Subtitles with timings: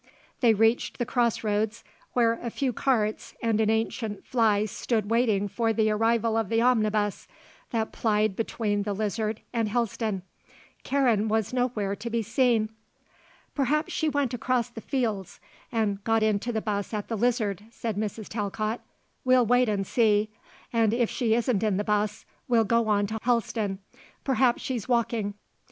[0.39, 5.47] They reached the cross roads where a few carts and an ancient fly stood waiting
[5.47, 7.27] for the arrival of the omnibus
[7.69, 10.23] that plied between the Lizard and Helston.
[10.83, 12.69] Karen was nowhere to be seen.
[13.53, 15.39] "Perhaps she went across the fields
[15.71, 18.27] and got into the bus at the Lizard," said Mrs.
[18.27, 18.81] Talcott.
[19.23, 20.31] "We'll wait and see,
[20.73, 23.77] and if she isn't in the bus we'll go on to Helston.
[24.23, 25.35] Perhaps she's walking."